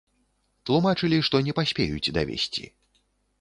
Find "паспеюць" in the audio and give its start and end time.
1.59-2.13